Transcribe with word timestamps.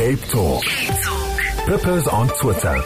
Cape 0.00 0.24
Talk. 0.30 0.64
Pippa's 1.66 2.08
on 2.08 2.28
Twitter. 2.40 2.82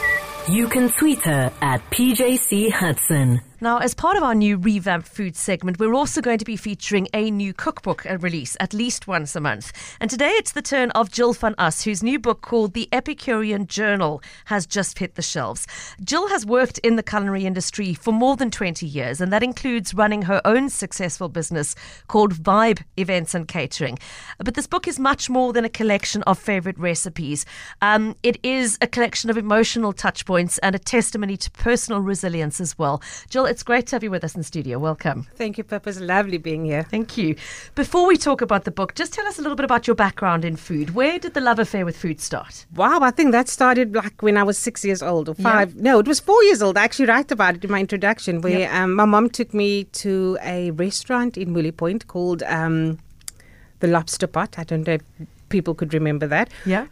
You 0.49 0.67
can 0.67 0.89
tweet 0.89 1.21
her 1.21 1.49
at 1.61 1.79
PJC 1.89 2.69
Hudson. 2.69 3.39
Now, 3.61 3.77
as 3.77 3.93
part 3.93 4.17
of 4.17 4.23
our 4.23 4.35
new 4.35 4.57
revamped 4.57 5.07
food 5.07 5.37
segment, 5.37 5.79
we're 5.79 5.93
also 5.93 6.19
going 6.19 6.39
to 6.39 6.45
be 6.45 6.57
featuring 6.57 7.07
a 7.13 7.31
new 7.31 7.53
cookbook 7.53 8.05
uh, 8.05 8.17
release 8.17 8.57
at 8.59 8.73
least 8.73 9.07
once 9.07 9.33
a 9.33 9.39
month. 9.39 9.71
And 10.01 10.09
today 10.09 10.31
it's 10.31 10.51
the 10.51 10.61
turn 10.61 10.91
of 10.91 11.09
Jill 11.09 11.31
van 11.31 11.55
Us, 11.57 11.85
whose 11.85 12.03
new 12.03 12.19
book 12.19 12.41
called 12.41 12.73
The 12.73 12.89
Epicurean 12.91 13.67
Journal 13.67 14.21
has 14.45 14.65
just 14.65 14.99
hit 14.99 15.15
the 15.15 15.21
shelves. 15.21 15.67
Jill 16.03 16.27
has 16.27 16.45
worked 16.45 16.79
in 16.79 16.97
the 16.97 17.03
culinary 17.03 17.45
industry 17.45 17.93
for 17.93 18.11
more 18.11 18.35
than 18.35 18.51
20 18.51 18.85
years, 18.85 19.21
and 19.21 19.31
that 19.31 19.41
includes 19.41 19.93
running 19.93 20.23
her 20.23 20.41
own 20.43 20.69
successful 20.69 21.29
business 21.29 21.75
called 22.07 22.33
Vibe 22.33 22.83
Events 22.97 23.33
and 23.33 23.47
Catering. 23.47 23.97
But 24.37 24.55
this 24.55 24.67
book 24.67 24.85
is 24.85 24.99
much 24.99 25.29
more 25.29 25.53
than 25.53 25.63
a 25.63 25.69
collection 25.69 26.23
of 26.23 26.37
favorite 26.37 26.77
recipes. 26.77 27.45
Um, 27.81 28.17
it 28.21 28.37
is 28.43 28.77
a 28.81 28.87
collection 28.87 29.29
of 29.29 29.37
emotional 29.37 29.93
touch 29.93 30.25
points 30.25 30.57
and 30.57 30.75
a 30.75 30.79
testimony 30.79 31.37
to 31.37 31.49
personal 31.51 32.01
resilience 32.01 32.59
as 32.59 32.77
well. 32.77 33.01
Jill, 33.29 33.44
it's 33.45 33.63
great 33.63 33.87
to 33.87 33.95
have 33.95 34.03
you 34.03 34.11
with 34.11 34.23
us 34.23 34.35
in 34.35 34.43
studio. 34.43 34.77
Welcome. 34.79 35.27
Thank 35.35 35.57
you, 35.57 35.63
Pippa. 35.63 35.89
It's 35.89 35.99
lovely 35.99 36.37
being 36.37 36.65
here. 36.65 36.83
Thank 36.83 37.17
you. 37.17 37.35
Before 37.75 38.05
we 38.07 38.17
talk 38.17 38.41
about 38.41 38.63
the 38.65 38.71
book, 38.71 38.95
just 38.95 39.13
tell 39.13 39.25
us 39.27 39.37
a 39.39 39.41
little 39.41 39.55
bit 39.55 39.63
about 39.65 39.87
your 39.87 39.95
background 39.95 40.43
in 40.45 40.55
food. 40.55 40.95
Where 40.95 41.17
did 41.19 41.33
the 41.33 41.41
love 41.41 41.59
affair 41.59 41.85
with 41.85 41.97
food 41.97 42.19
start? 42.21 42.65
Wow, 42.75 42.99
I 43.01 43.11
think 43.11 43.31
that 43.31 43.47
started 43.47 43.95
like 43.95 44.21
when 44.21 44.37
I 44.37 44.43
was 44.43 44.57
six 44.57 44.83
years 44.83 45.01
old 45.01 45.29
or 45.29 45.35
five. 45.35 45.73
Yeah. 45.75 45.81
No, 45.81 45.99
it 45.99 46.07
was 46.07 46.19
four 46.19 46.43
years 46.43 46.61
old. 46.61 46.77
I 46.77 46.83
actually 46.83 47.05
write 47.07 47.31
about 47.31 47.55
it 47.55 47.63
in 47.63 47.71
my 47.71 47.79
introduction, 47.79 48.41
where 48.41 48.59
Yeah. 48.59 48.83
um, 48.83 48.93
my 48.93 49.05
mom 49.05 49.29
took 49.29 49.53
me 49.53 49.85
to 49.85 50.37
a 50.43 50.71
restaurant 50.71 51.37
in 51.37 51.53
Mouille 51.53 51.75
Point 51.75 52.07
called 52.07 52.43
um, 52.43 52.99
the 53.79 53.87
Lobster 53.87 54.27
Pot. 54.27 54.57
I 54.57 54.63
don't 54.63 54.85
know 54.87 54.93
if 54.93 55.01
people 55.49 55.73
could 55.75 55.93
remember 55.93 56.27
that. 56.27 56.49
Yeah. 56.65 56.87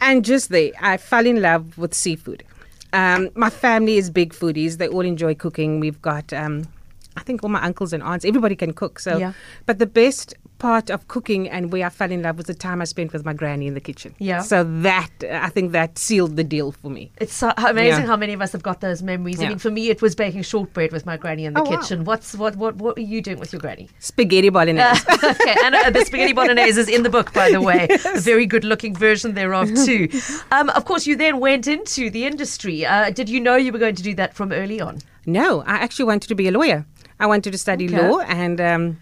And 0.00 0.24
just 0.24 0.50
there, 0.50 0.72
I 0.80 0.98
fell 0.98 1.26
in 1.26 1.40
love 1.40 1.78
with 1.78 1.94
seafood. 1.94 2.44
Um, 2.92 3.30
my 3.34 3.50
family 3.50 3.96
is 3.96 4.10
big 4.10 4.32
foodies. 4.32 4.78
They 4.78 4.88
all 4.88 5.00
enjoy 5.00 5.34
cooking. 5.34 5.80
We've 5.80 6.00
got, 6.00 6.32
um, 6.32 6.68
I 7.16 7.20
think, 7.22 7.42
all 7.42 7.50
my 7.50 7.62
uncles 7.62 7.92
and 7.92 8.02
aunts. 8.02 8.24
Everybody 8.24 8.56
can 8.56 8.72
cook. 8.72 8.98
So, 8.98 9.16
Yeah. 9.18 9.32
but 9.66 9.78
the 9.78 9.86
best 9.86 10.34
part 10.58 10.88
of 10.88 11.06
cooking 11.08 11.48
and 11.50 11.70
where 11.70 11.84
I 11.84 11.90
fell 11.90 12.10
in 12.10 12.22
love 12.22 12.38
was 12.38 12.46
the 12.46 12.54
time 12.54 12.80
I 12.80 12.84
spent 12.86 13.12
with 13.12 13.26
my 13.26 13.34
granny 13.34 13.66
in 13.66 13.74
the 13.74 13.80
kitchen. 13.80 14.14
Yeah. 14.18 14.40
So 14.40 14.64
that 14.82 15.10
I 15.30 15.50
think 15.50 15.72
that 15.72 15.98
sealed 15.98 16.36
the 16.36 16.44
deal 16.44 16.72
for 16.72 16.90
me. 16.90 17.12
It's 17.18 17.34
so 17.34 17.52
amazing 17.58 18.04
Yeah. 18.04 18.06
how 18.06 18.16
many 18.16 18.32
of 18.32 18.40
us 18.40 18.52
have 18.52 18.62
got 18.62 18.80
those 18.80 19.02
memories. 19.02 19.38
I 19.42 19.48
mean, 19.48 19.58
for 19.58 19.70
me, 19.70 19.90
it 19.90 20.00
was 20.00 20.14
baking 20.14 20.42
shortbread 20.42 20.92
with 20.92 21.04
my 21.04 21.18
granny 21.18 21.44
in 21.44 21.52
the 21.52 21.60
Oh, 21.60 21.64
wow. 21.64 21.76
kitchen. 21.76 22.04
What's 22.04 22.34
what 22.34 22.56
what 22.56 22.76
what 22.76 22.96
are 22.96 23.02
you 23.02 23.20
doing 23.20 23.38
with 23.38 23.52
your 23.52 23.60
granny? 23.60 23.90
Spaghetti 23.98 24.48
bolognese. 24.48 25.02
okay, 25.24 25.56
and 25.62 25.74
uh, 25.74 25.90
the 25.90 26.04
spaghetti 26.06 26.32
bolognese 26.32 26.80
is 26.80 26.88
in 26.88 27.02
the 27.02 27.10
book, 27.10 27.34
by 27.34 27.50
the 27.50 27.60
way. 27.60 27.86
A 28.14 28.20
very 28.20 28.46
good-looking 28.46 28.94
version 28.94 29.34
thereof 29.34 29.68
too. 29.84 30.08
Um, 30.52 30.70
of 30.70 30.86
course, 30.86 31.06
you 31.06 31.16
then 31.16 31.38
went 31.38 31.66
into 31.66 32.08
the 32.08 32.24
industry. 32.24 32.86
Uh, 32.86 33.10
did 33.10 33.28
you 33.28 33.40
know 33.40 33.56
you 33.56 33.72
were 33.72 33.78
going 33.78 33.94
to 33.96 34.02
do 34.02 34.14
that 34.14 34.32
from 34.34 34.52
early 34.52 34.80
on? 34.80 35.00
No, 35.26 35.62
I 35.62 35.74
actually 35.74 36.04
wanted 36.06 36.28
to 36.28 36.34
be 36.36 36.46
a 36.48 36.52
lawyer. 36.52 36.86
I 37.20 37.26
wanted 37.26 37.52
to 37.52 37.58
study 37.58 37.86
Okay. 37.86 38.08
law, 38.08 38.20
and 38.20 38.60
um, 38.60 38.98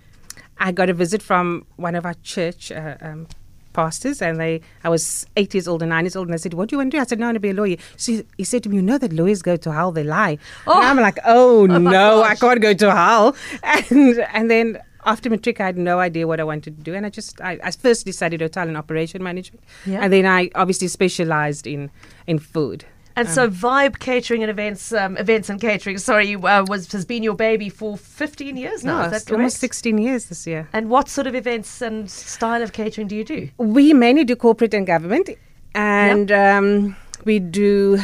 I 0.58 0.72
got 0.72 0.88
a 0.90 0.94
visit 0.94 1.22
from 1.22 1.66
one 1.76 1.94
of 1.94 2.04
our 2.06 2.14
church 2.22 2.70
uh, 2.72 2.96
um, 3.00 3.26
pastors, 3.72 4.22
and 4.22 4.38
they. 4.38 4.60
I 4.84 4.88
was 4.88 5.26
eight 5.36 5.52
years 5.54 5.66
old 5.66 5.82
and 5.82 5.90
nine 5.90 6.04
years 6.04 6.16
old, 6.16 6.28
and 6.28 6.34
I 6.34 6.38
said, 6.38 6.54
"What 6.54 6.68
do 6.68 6.74
you 6.74 6.78
want 6.78 6.92
to 6.92 6.96
do?" 6.96 7.00
I 7.00 7.04
said, 7.04 7.18
"No, 7.18 7.26
I 7.26 7.28
want 7.28 7.36
to 7.36 7.40
be 7.40 7.50
a 7.50 7.54
lawyer." 7.54 7.76
So 7.96 8.22
he 8.36 8.44
said 8.44 8.62
to 8.64 8.68
me, 8.68 8.76
"You 8.76 8.82
know 8.82 8.98
that 8.98 9.12
lawyers 9.12 9.42
go 9.42 9.56
to 9.56 9.72
hell; 9.72 9.90
they 9.92 10.04
lie." 10.04 10.38
Oh. 10.66 10.76
And 10.78 10.86
I'm 10.86 11.00
like, 11.00 11.18
"Oh, 11.24 11.66
my 11.78 11.78
no, 11.78 12.22
I 12.22 12.34
can't 12.36 12.60
go 12.60 12.72
to 12.72 12.90
hell." 12.94 13.36
And 13.62 14.20
and 14.32 14.50
then. 14.50 14.78
After 15.06 15.28
matric, 15.28 15.60
I 15.60 15.66
had 15.66 15.76
no 15.76 15.98
idea 15.98 16.26
what 16.26 16.40
I 16.40 16.44
wanted 16.44 16.78
to 16.78 16.82
do, 16.82 16.94
and 16.94 17.04
I 17.04 17.10
just 17.10 17.38
I, 17.42 17.58
I 17.62 17.70
firstly 17.72 18.10
studied 18.10 18.40
hotel 18.40 18.66
and 18.66 18.74
operation 18.74 19.22
management, 19.22 19.62
Yeah. 19.84 19.98
and 20.02 20.10
then 20.10 20.24
I 20.24 20.48
obviously 20.54 20.88
specialized 20.88 21.66
in 21.66 21.90
in 22.26 22.38
food. 22.38 22.86
And 23.16 23.28
so, 23.28 23.48
Vibe 23.48 23.98
Catering 24.00 24.42
and 24.42 24.50
Events, 24.50 24.92
um, 24.92 25.16
Events 25.16 25.48
and 25.48 25.60
Catering, 25.60 25.98
sorry, 25.98 26.34
uh, 26.34 26.64
was 26.66 26.90
has 26.92 27.04
been 27.04 27.22
your 27.22 27.34
baby 27.36 27.68
for 27.68 27.96
15 27.96 28.56
years 28.56 28.82
now. 28.84 29.02
No, 29.02 29.04
is 29.14 29.24
that 29.24 29.32
almost 29.32 29.58
16 29.58 29.98
years 29.98 30.26
this 30.26 30.46
year. 30.46 30.68
And 30.72 30.90
what 30.90 31.08
sort 31.08 31.26
of 31.28 31.34
events 31.36 31.80
and 31.80 32.10
style 32.10 32.60
of 32.62 32.72
catering 32.72 33.06
do 33.06 33.14
you 33.14 33.24
do? 33.24 33.48
We 33.58 33.92
mainly 33.94 34.24
do 34.24 34.34
corporate 34.34 34.74
and 34.74 34.84
government, 34.86 35.30
and 35.76 36.32
um, 36.32 36.96
we 37.24 37.38
do, 37.38 37.98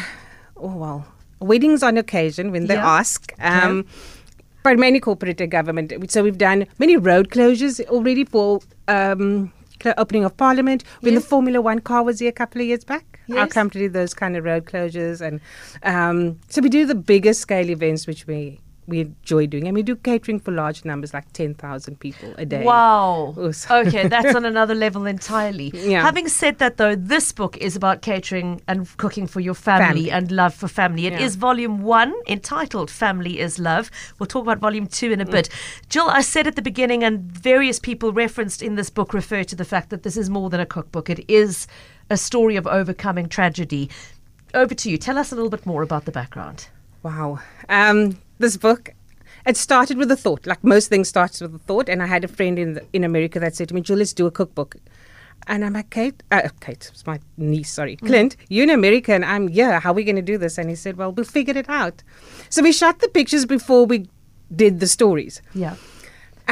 oh 0.57 0.77
well, 0.77 1.07
weddings 1.41 1.83
on 1.83 1.97
occasion 1.97 2.53
when 2.53 2.67
they 2.69 2.75
Yeah. 2.75 2.87
ask. 2.99 3.33
Um, 3.41 3.87
But 4.63 4.79
mainly 4.79 5.01
corporate 5.01 5.41
and 5.41 5.51
government. 5.51 5.93
So 6.11 6.23
we've 6.23 6.37
done 6.37 6.67
many 6.79 6.97
road 6.99 7.31
closures 7.31 7.81
already 7.89 8.25
for 8.27 8.61
um, 8.89 9.53
opening 9.97 10.23
of 10.25 10.37
Parliament. 10.37 10.85
When 11.01 11.15
Yes. 11.15 11.23
the 11.23 11.29
Formula 11.29 11.61
One 11.63 11.81
car 11.81 12.03
was 12.05 12.19
here 12.21 12.29
a 12.29 12.33
couple 12.33 12.61
of 12.61 12.67
years 12.67 12.85
back, 12.85 13.10
our 13.33 13.45
Yes. 13.45 13.53
company 13.53 13.85
did 13.85 13.93
those 13.93 14.15
kind 14.15 14.37
of 14.37 14.45
road 14.45 14.65
closures, 14.67 15.21
and 15.21 15.41
um, 15.83 16.39
so 16.49 16.61
we 16.61 16.69
do 16.69 16.87
the 16.87 16.95
bigger 16.95 17.33
scale 17.35 17.71
events, 17.71 18.07
which 18.07 18.27
we 18.27 18.61
we 18.87 19.03
enjoy 19.03 19.47
doing, 19.47 19.69
and 19.69 19.75
we 19.77 19.85
do 19.85 19.95
catering 19.95 20.41
for 20.41 20.51
large 20.51 20.85
numbers, 20.85 21.15
like 21.15 21.33
ten 21.33 21.55
thousand 21.55 22.01
people 22.01 22.35
a 22.39 22.45
day. 22.45 22.65
Wow. 22.65 23.35
Okay, 23.71 24.09
that's 24.09 24.35
on 24.35 24.45
another 24.55 24.75
level 24.75 25.07
entirely. 25.07 25.71
Yeah. 25.73 26.03
Having 26.03 26.27
said 26.27 26.59
that, 26.59 26.77
though, 26.77 26.97
this 26.97 27.31
book 27.31 27.57
is 27.59 27.77
about 27.77 28.03
catering 28.03 28.61
and 28.67 28.89
cooking 28.97 29.29
for 29.29 29.39
your 29.39 29.55
family, 29.55 29.87
Family. 30.07 30.11
and 30.11 30.33
love 30.33 30.55
for 30.55 30.67
family. 30.67 31.07
It 31.07 31.21
is 31.21 31.37
Yeah. 31.37 31.41
volume 31.41 31.83
one 31.83 32.13
entitled 32.27 32.91
Family 32.91 33.39
is 33.39 33.61
Love. 33.61 33.93
We'll 34.19 34.27
talk 34.27 34.43
about 34.43 34.59
volume 34.59 34.89
two 34.89 35.13
in 35.13 35.21
a 35.21 35.27
bit. 35.27 35.49
Jill, 35.89 36.09
I 36.09 36.23
said 36.23 36.49
at 36.49 36.57
the 36.57 36.63
beginning, 36.63 37.05
and 37.05 37.21
various 37.31 37.79
people 37.79 38.13
referenced 38.13 38.61
in 38.61 38.75
this 38.75 38.91
book 38.91 39.15
refer 39.15 39.45
to 39.45 39.55
the 39.55 39.65
fact 39.65 39.91
that 39.91 40.03
this 40.03 40.17
is 40.17 40.29
more 40.29 40.51
than 40.51 40.59
a 40.59 40.67
cookbook, 40.67 41.09
it 41.09 41.25
is 41.29 41.69
a 42.11 42.17
story 42.17 42.57
of 42.57 42.67
overcoming 42.67 43.29
tragedy. 43.29 43.89
Over 44.53 44.75
to 44.75 44.91
you. 44.91 44.99
Tell 44.99 45.17
us 45.17 45.31
a 45.33 45.37
little 45.37 45.51
bit 45.51 45.65
more 45.65 45.83
about 45.83 46.05
the 46.05 46.13
background. 46.13 46.69
Wow. 47.03 47.39
Um, 47.69 48.19
this 48.39 48.57
book, 48.57 48.91
it 49.47 49.57
started 49.57 49.97
with 49.97 50.11
a 50.11 50.17
thought. 50.17 50.45
Like 50.47 50.63
most 50.65 50.89
things 50.89 51.09
starts 51.09 51.41
with 51.41 51.55
a 51.55 51.59
thought. 51.59 51.89
And 51.89 52.03
I 52.03 52.07
had 52.07 52.25
a 52.25 52.29
friend 52.29 52.59
in 52.59 52.75
the, 52.75 52.85
in 52.93 53.05
America 53.05 53.39
that 53.39 53.55
said 53.55 53.69
to 53.69 53.75
me, 53.75 53.81
Jill, 53.81 53.99
let's 53.99 54.13
do 54.13 54.27
a 54.27 54.31
cookbook. 54.31 54.77
And 55.47 55.65
I'm 55.65 55.73
like, 55.73 55.91
Kate, 55.91 56.23
uh, 56.31 56.49
Kate, 56.61 56.91
it's 56.93 57.07
my 57.07 57.19
niece, 57.39 57.71
sorry. 57.71 57.97
Clint, 57.97 58.37
you're 58.49 58.65
in 58.65 58.71
America 58.71 59.15
and 59.15 59.25
I'm 59.25 59.49
yeah, 59.49 59.81
How 59.81 59.91
are 59.91 59.95
we 59.95 60.05
going 60.05 60.17
to 60.17 60.23
do 60.23 60.37
this? 60.37 60.59
And 60.59 60.69
he 60.69 60.77
said, 60.77 60.97
well, 60.97 61.13
we'll 61.13 61.25
figure 61.25 61.57
it 61.57 61.69
out. 61.69 62.03
So 62.51 62.63
we 62.63 62.73
shot 62.73 62.99
the 62.99 63.09
pictures 63.09 63.47
before 63.47 63.87
we 63.87 64.09
did 64.55 64.81
the 64.81 64.87
stories. 64.87 65.41
Yeah. 65.55 65.77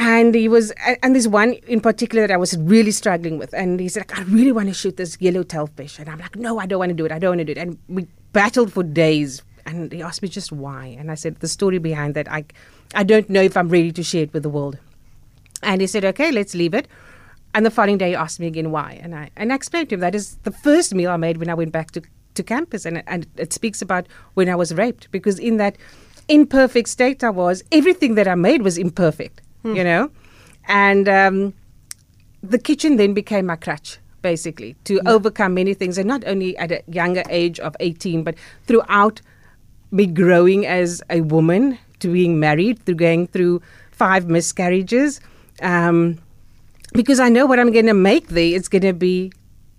And 0.01 0.33
he 0.33 0.47
was, 0.47 0.71
and 1.03 1.13
there's 1.13 1.27
one 1.27 1.55
in 1.67 1.81
particular 1.81 2.25
that 2.25 2.33
I 2.33 2.37
was 2.37 2.55
really 2.57 2.91
struggling 2.91 3.37
with. 3.37 3.53
And 3.53 3.81
he 3.81 3.89
said, 3.89 4.09
like, 4.09 4.17
I 4.17 4.21
really 4.23 4.53
want 4.53 4.69
to 4.69 4.73
shoot 4.73 4.95
this 4.95 5.17
yellow 5.19 5.43
tailfish. 5.43 5.99
And 5.99 6.07
I'm 6.07 6.19
like, 6.19 6.37
no, 6.37 6.57
I 6.57 6.67
don't 6.67 6.79
want 6.79 6.91
to 6.91 6.95
do 6.95 7.05
it. 7.05 7.11
I 7.11 7.19
don't 7.19 7.31
want 7.31 7.39
to 7.39 7.45
do 7.45 7.51
it. 7.51 7.57
And 7.57 7.77
we 7.89 8.07
battled 8.31 8.71
for 8.71 8.81
days. 8.81 9.41
And 9.65 9.91
he 9.91 10.01
asked 10.01 10.21
me 10.21 10.29
just 10.29 10.53
why. 10.53 10.95
And 10.97 11.11
I 11.11 11.15
said, 11.15 11.41
the 11.41 11.49
story 11.49 11.79
behind 11.79 12.15
that, 12.15 12.31
I, 12.31 12.45
I 12.95 13.03
don't 13.03 13.29
know 13.29 13.41
if 13.41 13.57
I'm 13.57 13.67
ready 13.67 13.91
to 13.91 14.01
share 14.01 14.23
it 14.23 14.33
with 14.33 14.43
the 14.43 14.49
world. 14.49 14.77
And 15.63 15.81
he 15.81 15.87
said, 15.87 16.05
okay, 16.05 16.31
let's 16.31 16.55
leave 16.55 16.73
it. 16.73 16.87
And 17.53 17.65
the 17.65 17.71
following 17.71 17.97
day, 17.97 18.11
he 18.11 18.15
asked 18.15 18.39
me 18.39 18.47
again 18.47 18.71
why. 18.71 18.97
And 19.03 19.13
I, 19.13 19.31
and 19.35 19.51
I 19.51 19.55
explained 19.55 19.89
to 19.89 19.95
him 19.95 19.99
that 19.99 20.15
is 20.15 20.37
the 20.43 20.51
first 20.51 20.95
meal 20.95 21.11
I 21.11 21.17
made 21.17 21.39
when 21.39 21.49
I 21.49 21.55
went 21.55 21.73
back 21.73 21.91
to, 21.91 22.01
to 22.35 22.41
campus. 22.41 22.85
And, 22.85 23.03
and 23.05 23.27
it 23.35 23.51
speaks 23.51 23.81
about 23.81 24.07
when 24.35 24.47
I 24.47 24.55
was 24.55 24.73
raped. 24.73 25.11
Because 25.11 25.39
in 25.39 25.57
that 25.57 25.75
imperfect 26.29 26.87
state 26.87 27.21
I 27.21 27.31
was, 27.31 27.65
everything 27.73 28.15
that 28.15 28.29
I 28.29 28.35
made 28.35 28.61
was 28.61 28.77
imperfect, 28.77 29.41
you 29.63 29.83
know? 29.83 30.11
And 30.67 31.09
um, 31.09 31.53
the 32.43 32.59
kitchen 32.59 32.97
then 32.97 33.13
became 33.13 33.47
my 33.47 33.55
crutch, 33.55 33.97
basically, 34.21 34.75
to 34.85 34.99
overcome 35.07 35.53
many 35.53 35.73
things. 35.73 35.97
And 35.97 36.07
not 36.07 36.23
only 36.25 36.57
at 36.57 36.71
a 36.71 36.83
younger 36.87 37.23
age 37.29 37.59
of 37.59 37.75
18, 37.79 38.23
but 38.23 38.35
throughout 38.65 39.21
me 39.91 40.05
growing 40.05 40.65
as 40.65 41.01
a 41.09 41.21
woman, 41.21 41.77
to 41.99 42.11
being 42.11 42.39
married, 42.39 42.79
through 42.85 42.95
going 42.95 43.27
through 43.27 43.61
five 43.91 44.29
miscarriages. 44.29 45.19
Um, 45.61 46.19
because 46.93 47.19
I 47.19 47.29
know 47.29 47.45
what 47.45 47.59
I'm 47.59 47.71
going 47.71 47.85
to 47.87 47.93
make 47.93 48.29
there, 48.29 48.55
it's 48.55 48.67
going 48.67 48.83
to 48.83 48.93
be 48.93 49.31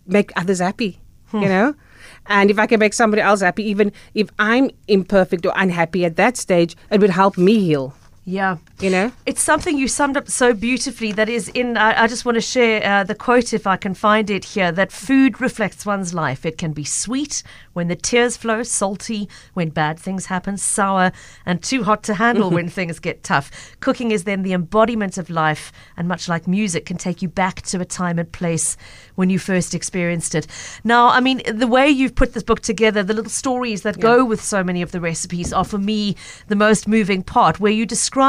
make 0.06 0.32
others 0.36 0.58
happy, 0.58 1.00
you 1.32 1.48
know? 1.48 1.74
And 2.26 2.50
if 2.50 2.58
I 2.58 2.66
can 2.66 2.78
make 2.78 2.92
somebody 2.92 3.22
else 3.22 3.40
happy, 3.40 3.64
even 3.64 3.92
if 4.14 4.28
I'm 4.38 4.70
imperfect 4.88 5.46
or 5.46 5.52
unhappy 5.56 6.04
at 6.04 6.16
that 6.16 6.36
stage, 6.36 6.76
it 6.90 7.00
would 7.00 7.10
help 7.10 7.38
me 7.38 7.58
heal, 7.58 7.94
Yeah. 8.30 8.58
you 8.78 8.90
know? 8.90 9.10
It's 9.26 9.42
something 9.42 9.76
you 9.76 9.88
summed 9.88 10.16
up 10.16 10.28
so 10.28 10.54
beautifully 10.54 11.10
that 11.12 11.28
is 11.28 11.48
in. 11.48 11.76
I, 11.76 12.04
I 12.04 12.06
just 12.06 12.24
want 12.24 12.36
to 12.36 12.40
share 12.40 12.80
uh, 12.84 13.02
the 13.02 13.14
quote, 13.16 13.52
if 13.52 13.66
I 13.66 13.76
can 13.76 13.92
find 13.92 14.30
it 14.30 14.44
here, 14.44 14.70
that 14.70 14.92
food 14.92 15.40
reflects 15.40 15.84
one's 15.84 16.14
life. 16.14 16.46
It 16.46 16.56
can 16.56 16.72
be 16.72 16.84
sweet 16.84 17.42
when 17.72 17.88
the 17.88 17.96
tears 17.96 18.36
flow, 18.36 18.62
salty 18.62 19.28
when 19.54 19.70
bad 19.70 19.98
things 19.98 20.26
happen, 20.26 20.56
sour 20.56 21.10
and 21.44 21.60
too 21.60 21.82
hot 21.82 22.04
to 22.04 22.14
handle 22.14 22.50
when 22.56 22.68
things 22.68 23.00
get 23.00 23.24
tough. 23.24 23.50
Cooking 23.80 24.12
is 24.12 24.22
then 24.24 24.42
the 24.42 24.52
embodiment 24.52 25.18
of 25.18 25.28
life, 25.28 25.72
and 25.96 26.06
much 26.06 26.28
like 26.28 26.46
music, 26.46 26.86
can 26.86 26.98
take 26.98 27.22
you 27.22 27.28
back 27.28 27.62
to 27.62 27.80
a 27.80 27.84
time 27.84 28.18
and 28.18 28.30
place 28.30 28.76
when 29.16 29.28
you 29.28 29.40
first 29.40 29.74
experienced 29.74 30.36
it. 30.36 30.46
Now, 30.84 31.08
I 31.08 31.20
mean, 31.20 31.42
the 31.52 31.66
way 31.66 31.88
you've 31.88 32.14
put 32.14 32.32
this 32.34 32.44
book 32.44 32.60
together, 32.60 33.02
the 33.02 33.14
little 33.14 33.30
stories 33.30 33.82
that 33.82 33.98
go 33.98 34.24
with 34.24 34.40
so 34.40 34.62
many 34.62 34.82
of 34.82 34.92
the 34.92 35.00
recipes 35.00 35.52
are, 35.52 35.64
for 35.64 35.78
me, 35.78 36.14
the 36.46 36.56
most 36.56 36.86
moving 36.86 37.24
part, 37.24 37.58
where 37.58 37.72
you 37.72 37.84
describe 37.84 38.19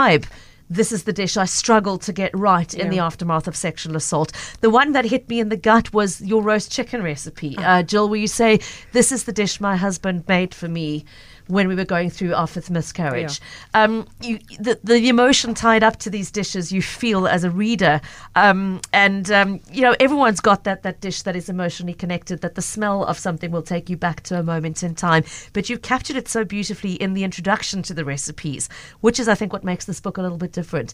this 0.71 0.93
is 0.93 1.03
the 1.03 1.11
dish 1.11 1.35
I 1.35 1.43
struggled 1.43 2.01
to 2.03 2.13
get 2.13 2.33
right 2.33 2.73
in 2.73 2.89
the 2.89 2.99
aftermath 2.99 3.45
of 3.45 3.57
sexual 3.57 3.97
assault. 3.97 4.31
The 4.61 4.69
one 4.69 4.93
that 4.93 5.03
hit 5.03 5.27
me 5.27 5.41
in 5.41 5.49
the 5.49 5.57
gut 5.57 5.93
was 5.93 6.21
your 6.21 6.41
roast 6.41 6.71
chicken 6.71 7.03
recipe, 7.03 7.57
uh, 7.57 7.83
Jill, 7.83 8.07
where 8.07 8.19
you 8.19 8.27
say, 8.27 8.61
This 8.93 9.11
is 9.11 9.25
the 9.25 9.33
dish 9.33 9.59
my 9.59 9.75
husband 9.75 10.23
made 10.29 10.55
for 10.55 10.69
me 10.69 11.03
when 11.51 11.67
we 11.67 11.75
were 11.75 11.85
going 11.85 12.09
through 12.09 12.33
our 12.33 12.47
fifth 12.47 12.69
miscarriage. 12.69 13.41
Um, 13.73 14.07
you, 14.21 14.39
the, 14.57 14.79
the 14.83 15.09
emotion 15.09 15.53
tied 15.53 15.83
up 15.83 15.97
to 15.97 16.09
these 16.09 16.31
dishes 16.31 16.71
you 16.71 16.81
feel 16.81 17.27
as 17.27 17.43
a 17.43 17.49
reader. 17.49 17.99
Um, 18.35 18.79
and, 18.93 19.29
um, 19.31 19.59
you 19.71 19.81
know, 19.81 19.95
everyone's 19.99 20.39
got 20.39 20.63
that, 20.63 20.83
that 20.83 21.01
dish 21.01 21.23
that 21.23 21.35
is 21.35 21.49
emotionally 21.49 21.93
connected, 21.93 22.41
that 22.41 22.55
the 22.55 22.61
smell 22.61 23.03
of 23.03 23.19
something 23.19 23.51
will 23.51 23.61
take 23.61 23.89
you 23.89 23.97
back 23.97 24.21
to 24.23 24.39
a 24.39 24.43
moment 24.43 24.81
in 24.81 24.95
time. 24.95 25.25
But 25.51 25.69
you've 25.69 25.81
captured 25.81 26.15
it 26.15 26.29
so 26.29 26.45
beautifully 26.45 26.93
in 26.93 27.13
the 27.13 27.25
introduction 27.25 27.83
to 27.83 27.93
the 27.93 28.05
recipes, 28.05 28.69
which 29.01 29.19
is, 29.19 29.27
I 29.27 29.35
think, 29.35 29.51
what 29.51 29.65
makes 29.65 29.85
this 29.85 29.99
book 29.99 30.17
a 30.17 30.21
little 30.21 30.37
bit 30.37 30.53
different. 30.53 30.93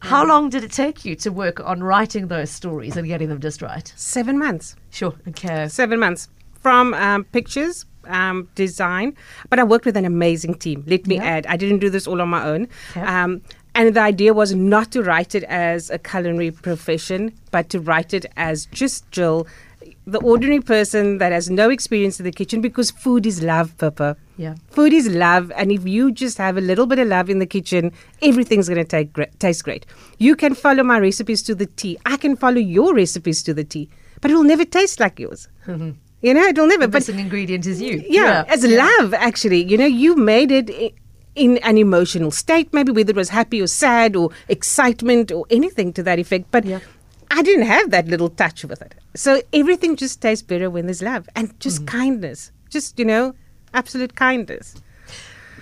How 0.00 0.26
long 0.26 0.50
did 0.50 0.64
it 0.64 0.72
take 0.72 1.06
you 1.06 1.16
to 1.16 1.30
work 1.30 1.60
on 1.60 1.82
writing 1.82 2.26
those 2.26 2.50
stories 2.50 2.96
and 2.98 3.08
getting 3.08 3.30
them 3.30 3.40
just 3.40 3.62
right? 3.62 3.90
Seven 3.96 4.38
months. 4.38 4.76
Sure. 4.90 5.14
Okay. 5.28 5.66
Seven 5.68 5.98
months 5.98 6.28
from 6.60 6.92
um, 6.94 7.24
pictures, 7.24 7.86
um, 8.08 8.48
design, 8.54 9.14
but 9.50 9.58
I 9.58 9.64
worked 9.64 9.84
with 9.86 9.96
an 9.96 10.04
amazing 10.04 10.54
team. 10.54 10.84
Let 10.86 11.06
me 11.06 11.16
Yeah. 11.16 11.24
add, 11.24 11.46
I 11.46 11.56
didn't 11.56 11.78
do 11.78 11.90
this 11.90 12.06
all 12.06 12.20
on 12.20 12.28
my 12.28 12.44
own. 12.44 12.68
Okay. 12.90 13.00
Um, 13.00 13.40
and 13.74 13.94
the 13.94 14.00
idea 14.00 14.32
was 14.32 14.54
not 14.54 14.92
to 14.92 15.02
write 15.02 15.34
it 15.34 15.42
as 15.44 15.90
a 15.90 15.98
culinary 15.98 16.50
profession, 16.52 17.32
but 17.50 17.68
to 17.70 17.80
write 17.80 18.14
it 18.14 18.26
as 18.36 18.66
just 18.66 19.10
Jill, 19.10 19.46
the 20.06 20.18
ordinary 20.20 20.60
person 20.60 21.18
that 21.18 21.32
has 21.32 21.50
no 21.50 21.70
experience 21.70 22.20
in 22.20 22.24
the 22.24 22.30
kitchen, 22.30 22.60
because 22.60 22.90
food 22.90 23.26
is 23.26 23.42
love, 23.42 23.76
Pippa. 23.78 24.16
Yeah. 24.36 24.54
Food 24.70 24.92
is 24.92 25.08
love, 25.08 25.50
and 25.56 25.72
if 25.72 25.86
you 25.88 26.12
just 26.12 26.38
have 26.38 26.56
a 26.56 26.60
little 26.60 26.86
bit 26.86 26.98
of 26.98 27.08
love 27.08 27.28
in 27.30 27.38
the 27.38 27.46
kitchen, 27.46 27.90
everything's 28.22 28.68
going 28.68 28.84
to 28.86 29.26
taste 29.38 29.64
great. 29.64 29.86
You 30.18 30.36
can 30.36 30.54
follow 30.54 30.82
my 30.84 30.98
recipes 30.98 31.42
to 31.44 31.54
the 31.54 31.66
T. 31.66 31.98
I 32.06 32.16
can 32.16 32.36
follow 32.36 32.58
your 32.58 32.94
recipes 32.94 33.42
to 33.44 33.54
the 33.54 33.64
T, 33.64 33.88
but 34.20 34.30
it 34.30 34.34
will 34.34 34.44
never 34.44 34.64
taste 34.64 35.00
like 35.00 35.18
yours. 35.18 35.48
You 36.24 36.32
know, 36.32 36.44
it'll 36.52 36.66
never. 36.66 36.86
The 36.86 36.92
But 36.92 37.00
missing 37.02 37.18
ingredient 37.18 37.66
is 37.66 37.82
you. 37.82 38.02
yeah, 38.08 38.44
as 38.48 38.64
love, 38.64 39.12
actually. 39.12 39.62
You 39.70 39.76
know, 39.76 39.84
you 40.04 40.16
made 40.16 40.50
it 40.50 40.68
in 41.34 41.58
an 41.58 41.76
emotional 41.76 42.30
state, 42.30 42.72
maybe 42.72 42.92
whether 42.92 43.10
it 43.10 43.16
was 43.16 43.28
happy 43.28 43.60
or 43.60 43.66
sad 43.66 44.16
or 44.16 44.30
excitement 44.48 45.30
or 45.30 45.44
anything 45.50 45.92
to 45.92 46.02
that 46.04 46.18
effect. 46.18 46.46
But 46.50 46.64
Yeah. 46.64 46.80
I 47.30 47.42
didn't 47.42 47.66
have 47.66 47.90
that 47.90 48.06
little 48.06 48.30
touch 48.30 48.64
with 48.64 48.80
it. 48.80 48.94
So 49.14 49.42
everything 49.52 49.96
just 49.96 50.22
tastes 50.22 50.42
better 50.42 50.70
when 50.70 50.86
there's 50.86 51.02
love 51.02 51.28
and 51.36 51.46
just 51.60 51.78
Mm-hmm. 51.84 51.98
kindness. 51.98 52.52
Just, 52.70 52.98
you 52.98 53.04
know, 53.04 53.34
absolute 53.74 54.14
kindness. 54.14 54.74